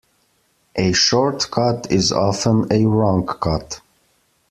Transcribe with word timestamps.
A 0.75 0.93
short 0.93 1.51
cut 1.51 1.91
is 1.91 2.11
often 2.11 2.65
a 2.71 2.87
wrong 2.87 3.23
cut. 3.27 3.81